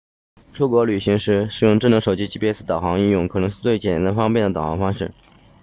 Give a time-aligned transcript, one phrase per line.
[0.51, 5.13] 出国旅行时使用智能手机 gps 导航应用可能是最简单方便的导航方式